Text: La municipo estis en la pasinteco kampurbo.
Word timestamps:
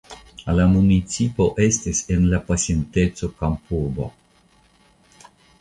La 0.59 0.63
municipo 0.71 1.47
estis 1.67 2.01
en 2.17 2.25
la 2.33 2.41
pasinteco 2.49 3.31
kampurbo. 3.43 4.11